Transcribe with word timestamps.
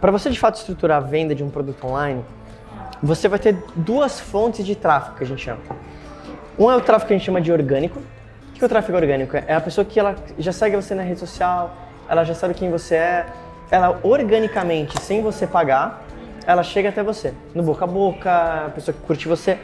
para 0.00 0.10
você 0.10 0.30
de 0.30 0.38
fato 0.38 0.56
estruturar 0.56 0.98
a 0.98 1.00
venda 1.00 1.34
de 1.34 1.42
um 1.42 1.50
produto 1.50 1.86
online, 1.86 2.24
você 3.02 3.28
vai 3.28 3.38
ter 3.38 3.56
duas 3.74 4.20
fontes 4.20 4.64
de 4.64 4.74
tráfego 4.74 5.16
que 5.16 5.24
a 5.24 5.26
gente 5.26 5.42
chama. 5.42 5.60
Um 6.58 6.70
é 6.70 6.76
o 6.76 6.80
tráfego 6.80 7.08
que 7.08 7.14
a 7.14 7.16
gente 7.18 7.26
chama 7.26 7.40
de 7.40 7.52
orgânico. 7.52 7.98
O 7.98 8.52
que 8.52 8.62
é 8.62 8.66
o 8.66 8.68
tráfego 8.68 8.96
orgânico? 8.96 9.36
É 9.36 9.54
a 9.54 9.60
pessoa 9.60 9.84
que 9.84 9.98
ela 9.98 10.14
já 10.38 10.52
segue 10.52 10.76
você 10.76 10.94
na 10.94 11.02
rede 11.02 11.20
social, 11.20 11.74
ela 12.08 12.24
já 12.24 12.34
sabe 12.34 12.54
quem 12.54 12.70
você 12.70 12.94
é, 12.94 13.26
ela 13.70 13.98
organicamente, 14.02 15.00
sem 15.00 15.22
você 15.22 15.46
pagar, 15.46 16.04
ela 16.46 16.62
chega 16.62 16.90
até 16.90 17.02
você, 17.02 17.34
no 17.54 17.62
boca 17.62 17.84
a 17.84 17.88
boca, 17.88 18.66
a 18.66 18.70
pessoa 18.70 18.94
que 18.94 19.00
curte 19.00 19.26
você. 19.26 19.58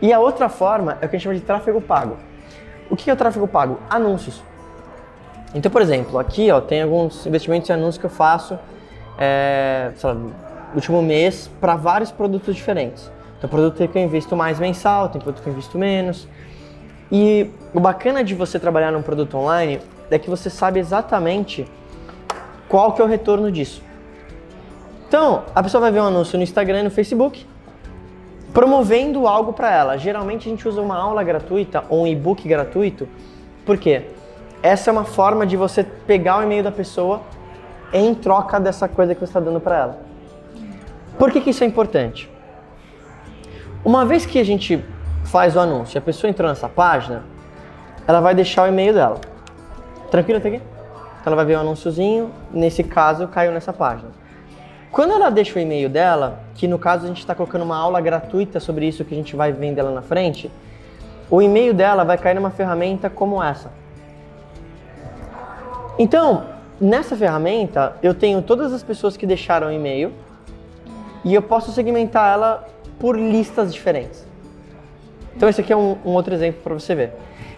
E 0.00 0.12
a 0.12 0.18
outra 0.18 0.48
forma 0.48 0.98
é 1.00 1.06
o 1.06 1.08
que 1.08 1.16
a 1.16 1.18
gente 1.18 1.22
chama 1.22 1.34
de 1.34 1.42
tráfego 1.42 1.80
pago. 1.80 2.16
O 2.90 2.96
que 2.96 3.10
é 3.10 3.12
o 3.12 3.16
tráfego 3.16 3.46
pago? 3.46 3.78
Anúncios. 3.90 4.42
Então, 5.54 5.70
por 5.70 5.82
exemplo, 5.82 6.18
aqui 6.18 6.50
ó, 6.50 6.60
tem 6.60 6.82
alguns 6.82 7.26
investimentos 7.26 7.68
em 7.68 7.72
anúncios 7.74 7.98
que 7.98 8.06
eu 8.06 8.10
faço 8.10 8.58
é, 9.18 9.92
lá, 10.02 10.16
último 10.74 11.02
mês 11.02 11.50
para 11.60 11.76
vários 11.76 12.10
produtos 12.10 12.54
diferentes. 12.54 13.10
Então, 13.38 13.48
produto 13.48 13.86
que 13.86 13.98
eu 13.98 14.02
invisto 14.02 14.36
mais 14.36 14.58
mensal, 14.58 15.08
tem 15.08 15.20
produto 15.20 15.42
que 15.42 15.48
eu 15.48 15.52
invisto 15.52 15.76
menos. 15.76 16.28
E 17.10 17.50
o 17.74 17.80
bacana 17.80 18.22
de 18.22 18.34
você 18.34 18.58
trabalhar 18.58 18.90
num 18.90 19.02
produto 19.02 19.36
online 19.36 19.80
é 20.10 20.18
que 20.18 20.30
você 20.30 20.48
sabe 20.48 20.78
exatamente 20.78 21.66
qual 22.68 22.92
que 22.92 23.02
é 23.02 23.04
o 23.04 23.08
retorno 23.08 23.50
disso. 23.50 23.82
Então, 25.08 25.42
a 25.54 25.62
pessoa 25.62 25.80
vai 25.80 25.92
ver 25.92 26.00
um 26.00 26.06
anúncio 26.06 26.38
no 26.38 26.42
Instagram 26.42 26.80
e 26.80 26.82
no 26.84 26.90
Facebook 26.90 27.44
promovendo 28.52 29.26
algo 29.26 29.52
para 29.52 29.70
ela. 29.70 29.96
Geralmente 29.96 30.48
a 30.48 30.50
gente 30.50 30.66
usa 30.68 30.80
uma 30.80 30.96
aula 30.96 31.24
gratuita 31.24 31.84
ou 31.88 32.02
um 32.02 32.06
e-book 32.06 32.46
gratuito, 32.46 33.08
porque 33.64 34.02
essa 34.62 34.90
é 34.90 34.92
uma 34.92 35.04
forma 35.04 35.46
de 35.46 35.56
você 35.56 35.82
pegar 35.82 36.38
o 36.38 36.42
e-mail 36.42 36.62
da 36.62 36.70
pessoa 36.70 37.22
em 37.92 38.14
troca 38.14 38.58
dessa 38.58 38.88
coisa 38.88 39.14
que 39.14 39.20
você 39.20 39.26
está 39.26 39.40
dando 39.40 39.60
para 39.60 39.76
ela. 39.76 39.98
Por 41.18 41.30
que, 41.30 41.40
que 41.40 41.50
isso 41.50 41.62
é 41.62 41.66
importante? 41.66 42.30
Uma 43.84 44.04
vez 44.04 44.24
que 44.24 44.38
a 44.38 44.44
gente 44.44 44.82
faz 45.24 45.56
o 45.56 45.60
anúncio 45.60 45.98
a 45.98 46.00
pessoa 46.02 46.30
entrou 46.30 46.48
nessa 46.48 46.68
página, 46.68 47.22
ela 48.06 48.20
vai 48.20 48.34
deixar 48.34 48.64
o 48.64 48.66
e-mail 48.66 48.92
dela. 48.94 49.20
Tranquilo 50.10 50.38
até 50.38 50.48
aqui? 50.48 50.56
Então 50.56 51.32
ela 51.32 51.36
vai 51.36 51.44
ver 51.44 51.54
o 51.54 51.58
um 51.58 51.60
anúnciozinho, 51.60 52.30
nesse 52.52 52.82
caso 52.82 53.28
caiu 53.28 53.52
nessa 53.52 53.72
página. 53.72 54.10
Quando 54.90 55.12
ela 55.12 55.30
deixa 55.30 55.58
o 55.58 55.62
e-mail 55.62 55.88
dela, 55.88 56.40
que 56.54 56.68
no 56.68 56.78
caso 56.78 57.04
a 57.04 57.08
gente 57.08 57.20
está 57.20 57.34
colocando 57.34 57.62
uma 57.62 57.76
aula 57.76 58.00
gratuita 58.00 58.60
sobre 58.60 58.86
isso 58.86 59.04
que 59.04 59.14
a 59.14 59.16
gente 59.16 59.34
vai 59.34 59.50
vender 59.52 59.82
lá 59.82 59.90
na 59.90 60.02
frente, 60.02 60.50
o 61.30 61.40
e-mail 61.40 61.72
dela 61.72 62.04
vai 62.04 62.18
cair 62.18 62.34
numa 62.34 62.50
ferramenta 62.50 63.08
como 63.08 63.42
essa. 63.42 63.70
Então, 65.98 66.44
nessa 66.82 67.16
ferramenta, 67.16 67.96
eu 68.02 68.12
tenho 68.12 68.42
todas 68.42 68.72
as 68.72 68.82
pessoas 68.82 69.16
que 69.16 69.26
deixaram 69.26 69.72
e-mail 69.72 70.12
e 71.24 71.32
eu 71.32 71.40
posso 71.40 71.70
segmentar 71.72 72.32
ela 72.32 72.68
por 72.98 73.18
listas 73.18 73.72
diferentes. 73.72 74.26
Então, 75.36 75.48
esse 75.48 75.60
aqui 75.60 75.72
é 75.72 75.76
um, 75.76 75.96
um 76.04 76.10
outro 76.10 76.34
exemplo 76.34 76.60
para 76.62 76.74
você 76.74 76.94
ver. 76.94 77.12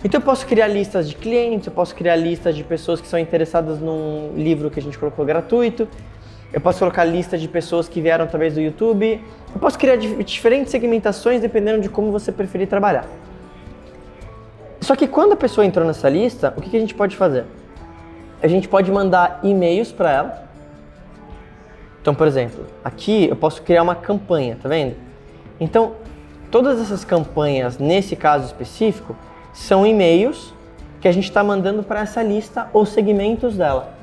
Então 0.04 0.20
eu 0.20 0.24
posso 0.24 0.46
criar 0.46 0.66
listas 0.68 1.08
de 1.08 1.16
clientes, 1.16 1.66
eu 1.66 1.72
posso 1.72 1.94
criar 1.94 2.14
listas 2.14 2.54
de 2.54 2.62
pessoas 2.62 3.00
que 3.00 3.08
são 3.08 3.18
interessadas 3.18 3.80
num 3.80 4.34
livro 4.36 4.70
que 4.70 4.78
a 4.78 4.82
gente 4.82 4.98
colocou 4.98 5.24
gratuito, 5.24 5.88
eu 6.52 6.60
posso 6.60 6.78
colocar 6.78 7.04
lista 7.04 7.38
de 7.38 7.48
pessoas 7.48 7.88
que 7.88 8.02
vieram 8.02 8.26
através 8.26 8.52
do 8.52 8.60
YouTube, 8.60 9.18
eu 9.54 9.58
posso 9.58 9.78
criar 9.78 9.96
diferentes 9.96 10.70
segmentações 10.70 11.40
dependendo 11.40 11.80
de 11.80 11.88
como 11.88 12.12
você 12.12 12.30
preferir 12.30 12.68
trabalhar. 12.68 13.06
Só 14.78 14.94
que 14.94 15.08
quando 15.08 15.32
a 15.32 15.36
pessoa 15.36 15.64
entrou 15.64 15.86
nessa 15.86 16.10
lista, 16.10 16.52
o 16.54 16.60
que 16.60 16.76
a 16.76 16.80
gente 16.80 16.94
pode 16.94 17.16
fazer? 17.16 17.46
A 18.44 18.46
gente 18.46 18.68
pode 18.68 18.92
mandar 18.92 19.40
e-mails 19.42 19.90
para 19.90 20.12
ela. 20.12 20.42
Então, 22.02 22.14
por 22.14 22.26
exemplo, 22.26 22.66
aqui 22.84 23.26
eu 23.26 23.34
posso 23.34 23.62
criar 23.62 23.82
uma 23.82 23.94
campanha, 23.94 24.58
tá 24.62 24.68
vendo? 24.68 24.96
Então, 25.58 25.94
todas 26.50 26.78
essas 26.78 27.06
campanhas, 27.06 27.78
nesse 27.78 28.14
caso 28.14 28.44
específico, 28.44 29.16
são 29.50 29.86
e-mails 29.86 30.52
que 31.00 31.08
a 31.08 31.12
gente 31.12 31.24
está 31.24 31.42
mandando 31.42 31.82
para 31.82 32.00
essa 32.00 32.22
lista 32.22 32.68
ou 32.74 32.84
segmentos 32.84 33.56
dela. 33.56 33.94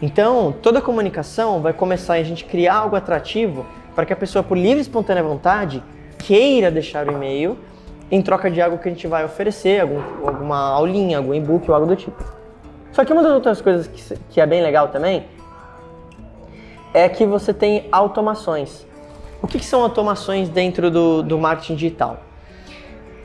Então, 0.00 0.50
toda 0.62 0.80
comunicação 0.80 1.60
vai 1.60 1.74
começar 1.74 2.14
a 2.14 2.22
gente 2.22 2.46
criar 2.46 2.76
algo 2.76 2.96
atrativo 2.96 3.66
para 3.94 4.06
que 4.06 4.14
a 4.14 4.16
pessoa, 4.16 4.42
por 4.42 4.56
livre 4.56 4.78
e 4.78 4.80
espontânea 4.80 5.22
vontade, 5.22 5.82
queira 6.16 6.70
deixar 6.70 7.06
o 7.06 7.12
e-mail 7.12 7.58
em 8.10 8.22
troca 8.22 8.50
de 8.50 8.62
algo 8.62 8.78
que 8.78 8.88
a 8.88 8.92
gente 8.92 9.06
vai 9.06 9.26
oferecer, 9.26 9.82
algum, 9.82 10.00
alguma 10.26 10.56
aulinha, 10.70 11.18
algum 11.18 11.34
e-book 11.34 11.68
ou 11.68 11.74
algo 11.74 11.86
do 11.86 11.96
tipo. 11.96 12.37
Só 12.98 13.04
que 13.04 13.12
uma 13.12 13.22
das 13.22 13.30
outras 13.30 13.62
coisas 13.62 13.86
que, 13.86 14.18
que 14.28 14.40
é 14.40 14.44
bem 14.44 14.60
legal 14.60 14.88
também 14.88 15.26
é 16.92 17.08
que 17.08 17.24
você 17.24 17.54
tem 17.54 17.86
automações. 17.92 18.84
O 19.40 19.46
que, 19.46 19.60
que 19.60 19.64
são 19.64 19.82
automações 19.82 20.48
dentro 20.48 20.90
do, 20.90 21.22
do 21.22 21.38
marketing 21.38 21.76
digital? 21.76 22.18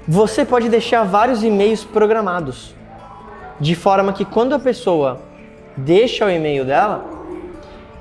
Você 0.07 0.45
pode 0.45 0.69
deixar 0.69 1.03
vários 1.05 1.43
e-mails 1.43 1.83
programados, 1.83 2.75
de 3.59 3.73
forma 3.73 4.13
que 4.13 4.23
quando 4.23 4.53
a 4.53 4.59
pessoa 4.59 5.19
deixa 5.75 6.23
o 6.23 6.29
e-mail 6.29 6.65
dela, 6.65 7.03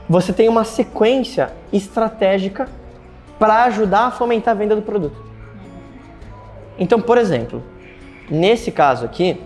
você 0.06 0.31
tem 0.31 0.50
uma 0.50 0.65
sequência 0.65 1.55
estratégica 1.72 2.69
para 3.38 3.62
ajudar 3.62 4.09
a 4.09 4.11
fomentar 4.11 4.55
a 4.55 4.59
venda 4.59 4.77
do 4.77 4.82
produto. 4.82 5.25
Então, 6.78 7.00
por 7.00 7.16
exemplo, 7.16 7.62
nesse 8.31 8.71
caso 8.71 9.06
aqui, 9.06 9.41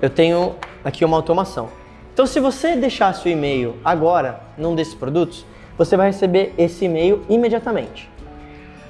eu 0.00 0.10
tenho 0.10 0.54
aqui 0.84 1.04
uma 1.04 1.16
automação. 1.16 1.68
Então, 2.12 2.26
se 2.26 2.40
você 2.40 2.76
deixar 2.76 3.14
o 3.24 3.28
e-mail 3.28 3.76
agora 3.84 4.40
num 4.56 4.74
desses 4.74 4.94
produtos, 4.94 5.44
você 5.76 5.96
vai 5.96 6.06
receber 6.08 6.54
esse 6.56 6.84
e-mail 6.86 7.22
imediatamente. 7.28 8.10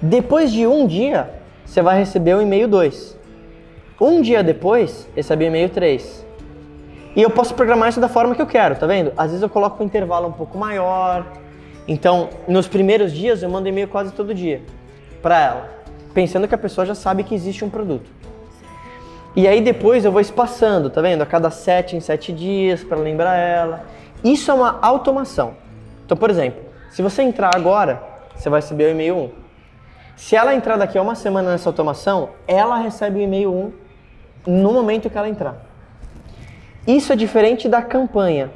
Depois 0.00 0.52
de 0.52 0.66
um 0.66 0.86
dia, 0.86 1.30
você 1.64 1.82
vai 1.82 1.98
receber 1.98 2.34
o 2.34 2.40
e-mail 2.40 2.68
2. 2.68 3.18
Um 4.00 4.20
dia 4.20 4.42
depois, 4.42 5.08
recebe 5.16 5.44
o 5.44 5.48
e-mail 5.48 5.68
3. 5.70 6.24
E 7.16 7.22
eu 7.22 7.30
posso 7.30 7.54
programar 7.54 7.88
isso 7.88 8.00
da 8.00 8.08
forma 8.08 8.34
que 8.34 8.42
eu 8.42 8.46
quero, 8.46 8.76
tá 8.76 8.86
vendo? 8.86 9.12
Às 9.16 9.28
vezes 9.28 9.42
eu 9.42 9.48
coloco 9.48 9.82
um 9.82 9.86
intervalo 9.86 10.28
um 10.28 10.32
pouco 10.32 10.58
maior. 10.58 11.26
Então, 11.88 12.28
nos 12.46 12.68
primeiros 12.68 13.10
dias 13.10 13.42
eu 13.42 13.48
mando 13.48 13.68
e-mail 13.68 13.88
quase 13.88 14.12
todo 14.12 14.34
dia 14.34 14.62
para 15.22 15.40
ela, 15.40 15.70
pensando 16.12 16.46
que 16.46 16.54
a 16.54 16.58
pessoa 16.58 16.86
já 16.86 16.94
sabe 16.94 17.24
que 17.24 17.34
existe 17.34 17.64
um 17.64 17.70
produto. 17.70 18.10
E 19.36 19.46
aí 19.46 19.60
depois 19.60 20.02
eu 20.02 20.10
vou 20.10 20.20
espaçando, 20.22 20.88
tá 20.88 21.02
vendo? 21.02 21.20
A 21.20 21.26
cada 21.26 21.50
sete 21.50 21.94
em 21.94 22.00
sete 22.00 22.32
dias 22.32 22.82
para 22.82 22.96
lembrar 22.96 23.36
ela. 23.36 23.84
Isso 24.24 24.50
é 24.50 24.54
uma 24.54 24.78
automação. 24.80 25.54
Então, 26.06 26.16
por 26.16 26.30
exemplo, 26.30 26.62
se 26.88 27.02
você 27.02 27.22
entrar 27.22 27.54
agora, 27.54 28.02
você 28.34 28.48
vai 28.48 28.62
receber 28.62 28.84
o 28.84 28.90
e-mail 28.92 29.14
1. 29.14 29.30
Se 30.16 30.34
ela 30.34 30.54
entrar 30.54 30.78
daqui 30.78 30.96
a 30.96 31.02
uma 31.02 31.14
semana 31.14 31.50
nessa 31.50 31.68
automação, 31.68 32.30
ela 32.48 32.78
recebe 32.78 33.18
o 33.18 33.22
e-mail 33.22 33.52
1 33.52 33.72
no 34.46 34.72
momento 34.72 35.10
que 35.10 35.18
ela 35.18 35.28
entrar. 35.28 35.56
Isso 36.86 37.12
é 37.12 37.16
diferente 37.16 37.68
da 37.68 37.82
campanha. 37.82 38.50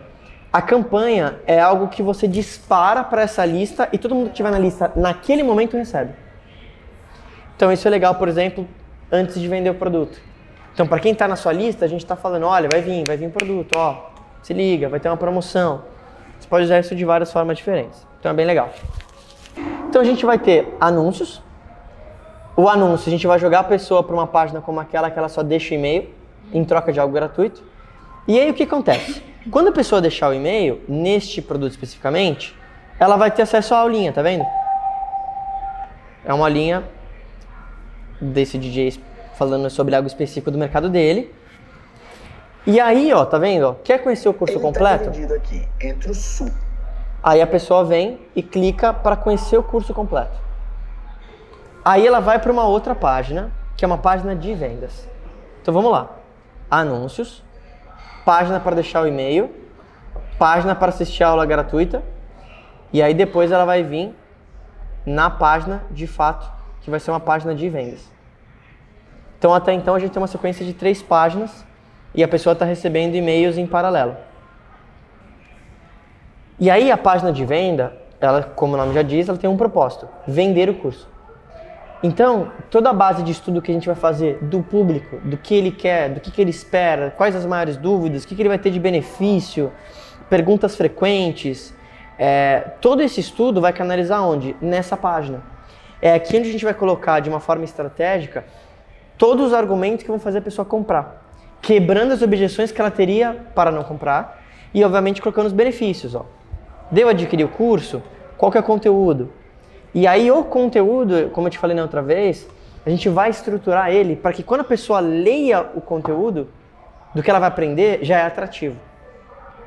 A 0.51 0.63
campanha 0.63 1.41
é 1.47 1.61
algo 1.61 1.89
que 1.89 2.03
você 2.03 2.27
dispara 2.27 3.05
para 3.05 3.21
essa 3.21 3.45
lista 3.45 3.87
e 3.93 3.99
todo 3.99 4.15
mundo 4.15 4.27
que 4.27 4.31
estiver 4.31 4.51
na 4.51 4.59
lista 4.59 4.91
naquele 4.97 5.43
momento 5.43 5.77
recebe. 5.77 6.15
Então 7.55 7.71
isso 7.71 7.87
é 7.87 7.91
legal, 7.91 8.15
por 8.15 8.29
exemplo, 8.29 8.67
antes 9.13 9.39
de 9.39 9.47
vender 9.47 9.69
o 9.69 9.75
produto. 9.75 10.30
Então 10.73 10.87
para 10.87 10.99
quem 10.99 11.13
está 11.13 11.27
na 11.27 11.37
sua 11.37 11.53
lista, 11.53 11.85
a 11.85 11.89
gente 11.89 12.03
está 12.03 12.17
falando, 12.17 12.47
olha, 12.47 12.69
vai 12.69 12.81
vir, 12.81 13.05
vai 13.07 13.17
vir 13.17 13.31
produto, 13.31 13.73
ó, 13.75 14.11
se 14.43 14.53
liga, 14.53 14.89
vai 14.89 15.01
ter 15.01 15.09
uma 15.09 15.17
promoção. 15.17 15.83
Você 16.39 16.49
pode 16.49 16.65
usar 16.65 16.79
isso 16.79 16.95
de 16.95 17.05
várias 17.05 17.33
formas 17.33 17.57
diferentes. 17.57 18.07
Então 18.19 18.31
é 18.31 18.35
bem 18.35 18.47
legal. 18.47 18.71
Então 19.89 20.01
a 20.01 20.05
gente 20.05 20.25
vai 20.25 20.39
ter 20.39 20.77
anúncios, 20.81 21.43
o 22.57 22.69
anúncio, 22.69 23.09
a 23.09 23.11
gente 23.11 23.27
vai 23.27 23.39
jogar 23.39 23.61
a 23.61 23.65
pessoa 23.65 24.03
para 24.03 24.15
uma 24.15 24.27
página 24.27 24.61
como 24.61 24.81
aquela 24.81 25.11
que 25.11 25.19
ela 25.19 25.29
só 25.29 25.43
deixa 25.43 25.75
o 25.75 25.79
e-mail 25.79 26.09
em 26.53 26.65
troca 26.65 26.93
de 26.93 27.01
algo 27.01 27.13
gratuito. 27.13 27.63
E 28.27 28.39
aí 28.39 28.51
o 28.51 28.55
que 28.55 28.63
acontece? 28.63 29.23
Quando 29.51 29.69
a 29.69 29.73
pessoa 29.73 30.01
deixar 30.01 30.29
o 30.29 30.35
e-mail, 30.35 30.81
neste 30.87 31.41
produto 31.41 31.71
especificamente, 31.71 32.55
ela 32.99 33.17
vai 33.17 33.31
ter 33.31 33.43
acesso 33.43 33.75
à 33.75 33.79
aulinha, 33.79 34.13
tá 34.13 34.21
vendo? 34.21 34.45
É 36.25 36.35
uma 36.35 36.49
linha 36.49 36.85
desse 38.21 38.59
DJ 38.59 39.01
falando 39.41 39.71
sobre 39.71 39.97
algo 39.97 40.07
específico 40.07 40.51
do 40.51 40.59
mercado 40.59 40.91
dele. 40.91 41.35
E 42.67 42.79
aí, 42.79 43.11
ó, 43.11 43.25
tá 43.25 43.39
vendo? 43.39 43.75
Quer 43.83 44.03
conhecer 44.03 44.29
o 44.29 44.35
curso 44.35 44.53
Ele 44.53 44.61
tá 44.61 44.67
completo? 44.67 45.05
Tá 45.05 45.35
aqui, 45.35 45.67
entre 45.81 46.11
o 46.11 46.15
sul. 46.15 46.51
Aí 47.23 47.41
a 47.41 47.47
pessoa 47.47 47.83
vem 47.83 48.21
e 48.37 48.43
clica 48.43 48.93
para 48.93 49.17
conhecer 49.17 49.57
o 49.57 49.63
curso 49.63 49.95
completo. 49.95 50.39
Aí 51.83 52.07
ela 52.07 52.21
vai 52.21 52.39
para 52.39 52.53
uma 52.53 52.67
outra 52.67 52.95
página, 52.95 53.51
que 53.79 53.83
é 53.83 53.87
uma 53.89 53.97
página 53.97 54.37
de 54.37 54.53
vendas. 54.55 55.09
Então 55.63 55.73
vamos 55.73 55.91
lá. 55.91 56.11
Anúncios, 56.71 57.43
página 58.27 58.61
para 58.61 58.75
deixar 58.75 59.03
o 59.03 59.07
e-mail, 59.07 59.51
página 60.39 60.75
para 60.75 60.91
assistir 60.91 61.25
a 61.25 61.29
aula 61.29 61.47
gratuita, 61.47 62.03
e 62.93 63.03
aí 63.03 63.15
depois 63.15 63.51
ela 63.51 63.65
vai 63.65 63.83
vir 63.83 64.15
na 65.07 65.31
página 65.31 65.83
de 65.91 66.07
fato, 66.07 66.47
que 66.83 66.91
vai 66.91 67.01
ser 67.01 67.11
uma 67.11 67.21
página 67.21 67.55
de 67.55 67.71
vendas. 67.71 68.20
Então 69.41 69.55
até 69.55 69.73
então 69.73 69.95
a 69.95 69.99
gente 69.99 70.11
tem 70.11 70.21
uma 70.21 70.27
sequência 70.27 70.67
de 70.67 70.75
três 70.75 71.01
páginas 71.01 71.65
e 72.15 72.23
a 72.23 72.29
pessoa 72.29 72.53
está 72.53 72.67
recebendo 72.67 73.15
e-mails 73.15 73.57
em 73.57 73.67
paralelo. 73.67 74.15
E 76.59 76.69
aí 76.69 76.93
a 76.93 76.99
página 76.99 77.33
de 77.33 77.43
venda, 77.43 77.97
ela, 78.21 78.43
como 78.43 78.75
o 78.75 78.77
nome 78.77 78.93
já 78.93 79.01
diz, 79.01 79.31
ela 79.31 79.39
tem 79.39 79.49
um 79.49 79.57
propósito: 79.57 80.07
vender 80.29 80.69
o 80.69 80.75
curso. 80.75 81.09
Então, 82.03 82.53
toda 82.71 82.91
a 82.91 82.93
base 82.93 83.23
de 83.23 83.33
estudo 83.33 83.63
que 83.63 83.71
a 83.71 83.75
gente 83.75 83.87
vai 83.87 83.95
fazer 83.95 84.39
do 84.43 84.63
público, 84.63 85.17
do 85.25 85.39
que 85.39 85.55
ele 85.55 85.71
quer, 85.71 86.11
do 86.11 86.21
que, 86.21 86.31
que 86.31 86.41
ele 86.41 86.51
espera, 86.51 87.11
quais 87.11 87.35
as 87.35 87.47
maiores 87.47 87.79
dúvidas, 87.79 88.25
o 88.25 88.29
que, 88.29 88.35
que 88.35 88.43
ele 88.43 88.49
vai 88.51 88.59
ter 88.59 88.71
de 88.71 88.79
benefício, 88.79 89.73
perguntas 90.29 90.77
frequentes, 90.77 91.75
é, 92.19 92.61
todo 92.79 93.01
esse 93.01 93.21
estudo 93.21 93.59
vai 93.59 93.73
canalizar 93.73 94.23
onde? 94.23 94.55
Nessa 94.61 94.99
página. 94.99 95.43
É 96.03 96.13
aqui 96.13 96.37
onde 96.37 96.51
a 96.51 96.53
gente 96.53 96.65
vai 96.65 96.75
colocar 96.75 97.21
de 97.21 97.31
uma 97.31 97.41
forma 97.41 97.65
estratégica 97.65 98.45
todos 99.21 99.49
os 99.49 99.53
argumentos 99.53 100.03
que 100.03 100.09
vão 100.09 100.19
fazer 100.19 100.39
a 100.39 100.41
pessoa 100.41 100.65
comprar, 100.65 101.23
quebrando 101.61 102.13
as 102.13 102.23
objeções 102.23 102.73
que 102.73 102.81
ela 102.81 102.91
teria 102.91 103.37
para 103.55 103.71
não 103.71 103.85
comprar 103.85 104.43
e, 104.73 104.83
obviamente, 104.83 105.21
colocando 105.21 105.45
os 105.45 105.53
benefícios. 105.53 106.15
Ó. 106.15 106.25
Deu 106.91 107.07
adquirir 107.07 107.45
o 107.45 107.49
curso? 107.49 108.03
Qual 108.39 108.51
que 108.51 108.57
é 108.57 108.61
o 108.63 108.65
conteúdo? 108.65 109.31
E 109.95 110.07
aí 110.07 110.31
o 110.31 110.43
conteúdo, 110.43 111.29
como 111.35 111.49
eu 111.49 111.51
te 111.51 111.59
falei 111.59 111.77
na 111.77 111.83
outra 111.83 112.01
vez, 112.01 112.49
a 112.87 112.89
gente 112.89 113.11
vai 113.11 113.29
estruturar 113.29 113.91
ele 113.91 114.17
para 114.17 114.33
que 114.33 114.43
quando 114.43 114.63
a 114.63 114.65
pessoa 114.65 115.01
leia 115.01 115.69
o 115.75 115.83
conteúdo 115.83 116.49
do 117.15 117.23
que 117.23 117.29
ela 117.29 117.39
vai 117.39 117.49
aprender, 117.49 117.99
já 118.03 118.21
é 118.21 118.23
atrativo. 118.23 118.77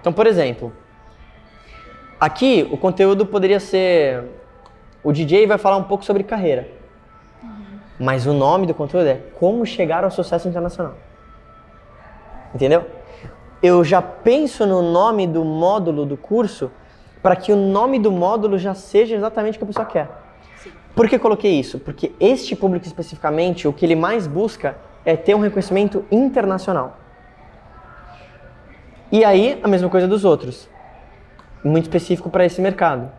Então, 0.01 0.11
por 0.11 0.25
exemplo, 0.25 0.73
aqui 2.19 2.67
o 2.71 2.77
conteúdo 2.77 3.23
poderia 3.23 3.59
ser 3.59 4.23
o 5.03 5.11
DJ 5.11 5.45
vai 5.45 5.59
falar 5.59 5.77
um 5.77 5.83
pouco 5.83 6.03
sobre 6.03 6.23
carreira. 6.23 6.67
Mas 8.03 8.25
o 8.25 8.33
nome 8.33 8.67
do 8.67 8.73
conteúdo 8.73 9.07
é 9.07 9.21
Como 9.39 9.65
chegar 9.65 10.03
ao 10.03 10.11
sucesso 10.11 10.45
internacional. 10.49 10.95
Entendeu? 12.53 12.85
Eu 13.61 13.81
já 13.81 14.01
penso 14.01 14.65
no 14.65 14.81
nome 14.81 15.25
do 15.25 15.45
módulo 15.45 16.05
do 16.05 16.17
curso 16.17 16.69
para 17.21 17.33
que 17.33 17.53
o 17.53 17.55
nome 17.55 17.97
do 17.97 18.11
módulo 18.11 18.57
já 18.57 18.73
seja 18.73 19.15
exatamente 19.15 19.55
o 19.55 19.59
que 19.59 19.63
a 19.63 19.67
pessoa 19.67 19.85
quer. 19.85 20.09
Sim. 20.57 20.73
Por 20.93 21.07
que 21.07 21.17
coloquei 21.17 21.57
isso? 21.57 21.79
Porque 21.79 22.11
este 22.19 22.57
público 22.57 22.85
especificamente, 22.85 23.69
o 23.69 23.71
que 23.71 23.85
ele 23.85 23.95
mais 23.95 24.27
busca 24.27 24.75
é 25.05 25.15
ter 25.15 25.33
um 25.33 25.39
reconhecimento 25.39 26.03
internacional. 26.11 26.97
E 29.09 29.23
aí, 29.23 29.61
a 29.63 29.67
mesma 29.69 29.89
coisa 29.89 30.09
dos 30.09 30.25
outros. 30.25 30.67
Muito 31.63 31.85
específico 31.85 32.29
para 32.29 32.43
esse 32.43 32.59
mercado. 32.59 33.09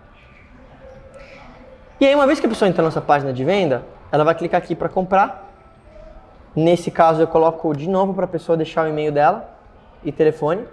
E 1.99 2.05
aí, 2.05 2.15
uma 2.15 2.27
vez 2.27 2.39
que 2.39 2.45
a 2.45 2.49
pessoa 2.51 2.69
entra 2.69 2.83
na 2.83 2.89
nossa 2.89 3.01
página 3.01 3.33
de 3.33 3.43
venda, 3.45 3.94
ela 4.15 4.23
vai 4.23 4.37
clicar 4.37 4.59
aqui 4.59 4.77
para 4.77 4.89
comprar. 4.89 5.53
Nesse 6.55 6.89
caso, 6.89 7.21
eu 7.21 7.27
coloco 7.27 7.75
de 7.77 7.89
novo 7.89 8.15
para 8.15 8.27
a 8.27 8.29
pessoa 8.29 8.57
deixar 8.57 8.87
o 8.87 8.89
e-mail 8.89 9.11
dela 9.11 9.51
e 10.05 10.13
telefone. 10.13 10.65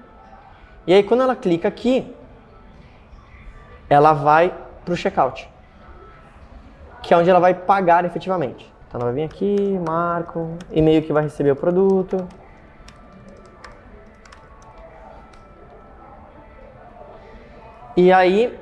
E 0.85 0.93
aí, 0.93 1.01
quando 1.01 1.23
ela 1.23 1.35
clica 1.35 1.67
aqui, 1.67 2.15
ela 3.89 4.13
vai 4.13 4.53
para 4.85 4.93
o 4.93 4.95
checkout, 4.95 5.49
que 7.01 7.15
é 7.15 7.17
onde 7.17 7.31
ela 7.31 7.39
vai 7.39 7.55
pagar 7.55 8.05
efetivamente. 8.05 8.71
Então 8.87 9.01
ela 9.01 9.11
vai 9.11 9.15
vir 9.15 9.23
aqui, 9.23 9.81
marco, 9.87 10.55
e-mail 10.69 11.01
que 11.01 11.11
vai 11.11 11.23
receber 11.23 11.49
o 11.49 11.55
produto. 11.55 12.27
E 17.97 18.13
aí 18.13 18.55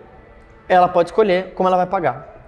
ela 0.69 0.87
pode 0.87 1.09
escolher 1.09 1.53
como 1.53 1.67
ela 1.67 1.75
vai 1.75 1.85
pagar. 1.85 2.38